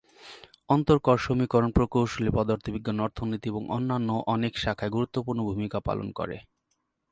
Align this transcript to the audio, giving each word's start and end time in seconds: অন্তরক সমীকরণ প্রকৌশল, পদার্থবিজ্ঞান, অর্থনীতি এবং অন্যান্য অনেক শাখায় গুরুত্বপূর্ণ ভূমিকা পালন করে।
অন্তরক 0.69 1.07
সমীকরণ 1.17 1.69
প্রকৌশল, 1.71 2.25
পদার্থবিজ্ঞান, 2.37 2.97
অর্থনীতি 2.99 3.47
এবং 3.49 3.63
অন্যান্য 3.69 4.09
অনেক 4.27 4.53
শাখায় 4.57 4.91
গুরুত্বপূর্ণ 4.91 5.39
ভূমিকা 5.49 5.77
পালন 5.79 6.07
করে। 6.11 6.37